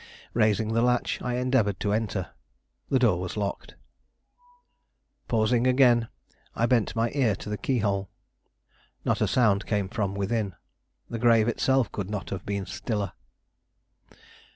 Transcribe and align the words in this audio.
Raising 0.33 0.73
the 0.73 0.81
latch, 0.81 1.21
I 1.21 1.35
endeavored 1.35 1.79
to 1.81 1.93
enter. 1.93 2.31
The 2.89 2.97
door 2.97 3.19
was 3.19 3.37
locked. 3.37 3.75
Pausing 5.27 5.67
again, 5.67 6.07
I 6.55 6.65
bent 6.65 6.95
my 6.95 7.11
ear 7.13 7.35
to 7.35 7.49
the 7.51 7.57
keyhole. 7.59 8.09
Not 9.05 9.21
a 9.21 9.27
sound 9.27 9.67
came 9.67 9.87
from 9.89 10.15
within; 10.15 10.55
the 11.07 11.19
grave 11.19 11.47
itself 11.47 11.91
could 11.91 12.09
not 12.09 12.31
have 12.31 12.47
been 12.47 12.65
stiller. 12.65 13.11